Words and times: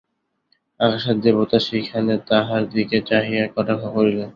আকাশের 0.79 1.17
দেবতা 1.19 1.57
সেইখানে 1.67 2.13
তাহার 2.29 2.63
দিকে 2.71 2.97
চাহিয়া 3.09 3.43
কটাক্ষ 3.47 3.83
করিলেন। 3.95 4.29